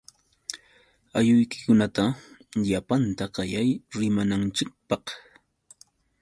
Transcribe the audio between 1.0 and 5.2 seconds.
Aylluykikunata llapanta qayay rimananchikpaq.